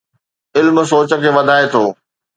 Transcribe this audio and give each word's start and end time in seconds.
علم 0.57 0.77
سوچ 0.91 1.09
کي 1.21 1.29
وڌائي 1.37 1.65
ٿو 1.73 1.83